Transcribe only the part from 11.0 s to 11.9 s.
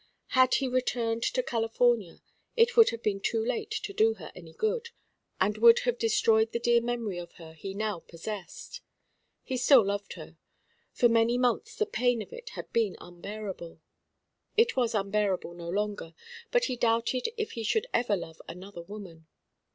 many months the